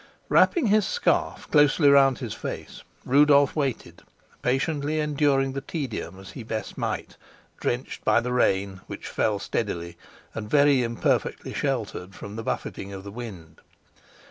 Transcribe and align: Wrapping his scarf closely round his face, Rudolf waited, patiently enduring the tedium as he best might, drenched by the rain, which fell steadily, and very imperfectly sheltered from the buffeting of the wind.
Wrapping 0.29 0.65
his 0.65 0.83
scarf 0.87 1.47
closely 1.51 1.87
round 1.87 2.17
his 2.17 2.33
face, 2.33 2.81
Rudolf 3.05 3.55
waited, 3.55 4.01
patiently 4.41 4.99
enduring 4.99 5.53
the 5.53 5.61
tedium 5.61 6.19
as 6.19 6.31
he 6.31 6.41
best 6.41 6.75
might, 6.75 7.17
drenched 7.59 8.03
by 8.03 8.19
the 8.19 8.33
rain, 8.33 8.81
which 8.87 9.07
fell 9.07 9.37
steadily, 9.37 9.97
and 10.33 10.49
very 10.49 10.81
imperfectly 10.81 11.53
sheltered 11.53 12.15
from 12.15 12.35
the 12.35 12.41
buffeting 12.41 12.91
of 12.91 13.03
the 13.03 13.11
wind. 13.11 13.61